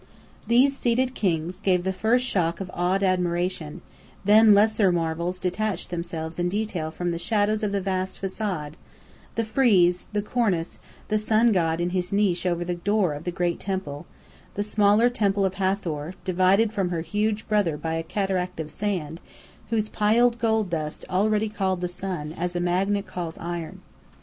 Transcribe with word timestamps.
These 0.47 0.75
seated 0.75 1.13
kings 1.13 1.61
gave 1.61 1.83
the 1.83 1.93
first 1.93 2.25
shock 2.25 2.59
of 2.59 2.71
awed 2.73 3.03
admiration; 3.03 3.81
then 4.25 4.55
lesser 4.55 4.91
marvels 4.91 5.37
detached 5.37 5.91
themselves 5.91 6.39
in 6.39 6.49
detail 6.49 6.89
from 6.89 7.11
the 7.11 7.19
shadows 7.19 7.61
of 7.61 7.71
the 7.71 7.81
vast 7.81 8.19
façade; 8.19 8.73
the 9.35 9.43
frieze, 9.43 10.07
the 10.11 10.23
cornice, 10.23 10.79
the 11.09 11.19
sun 11.19 11.51
god 11.51 11.79
in 11.79 11.91
his 11.91 12.11
niche 12.11 12.47
over 12.47 12.65
the 12.65 12.73
door 12.73 13.13
of 13.13 13.25
the 13.25 13.31
Great 13.31 13.59
Temple: 13.59 14.07
the 14.55 14.63
smaller 14.63 15.07
Temple 15.07 15.45
of 15.45 15.53
Hathor, 15.53 16.15
divided 16.25 16.73
from 16.73 16.89
her 16.89 17.01
huge 17.01 17.47
brother 17.47 17.77
by 17.77 17.93
a 17.93 18.01
cataract 18.01 18.59
of 18.59 18.71
sand, 18.71 19.21
whose 19.69 19.87
piled 19.87 20.39
gold 20.39 20.71
dust 20.71 21.05
already 21.11 21.47
called 21.47 21.79
the 21.79 21.87
sun, 21.87 22.33
as 22.33 22.55
a 22.55 22.59
magnet 22.59 23.05
calls 23.05 23.37
iron. 23.37 23.81